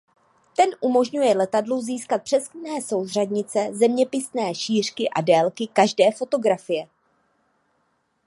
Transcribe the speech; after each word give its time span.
Ten 0.55 0.69
umožňuje 0.81 1.33
letadlu 1.37 1.81
získat 1.81 2.23
přesné 2.23 2.81
souřadnice 2.81 3.67
zeměpisné 3.71 4.55
šířky 4.55 5.09
a 5.09 5.21
délky 5.21 5.67
každé 5.67 6.11
fotografie. 6.11 6.87